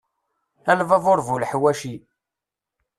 A 0.69 0.73
lbabur 0.79 1.19
bu 1.27 1.35
leḥwaci! 1.41 1.95